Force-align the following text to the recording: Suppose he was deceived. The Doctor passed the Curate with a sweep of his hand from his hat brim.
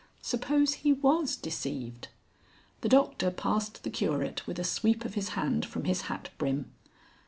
Suppose 0.23 0.73
he 0.81 0.93
was 0.93 1.35
deceived. 1.35 2.07
The 2.81 2.89
Doctor 2.89 3.29
passed 3.29 3.83
the 3.83 3.91
Curate 3.91 4.47
with 4.47 4.57
a 4.57 4.63
sweep 4.63 5.05
of 5.05 5.13
his 5.13 5.29
hand 5.37 5.63
from 5.63 5.83
his 5.83 6.09
hat 6.09 6.31
brim. 6.39 6.71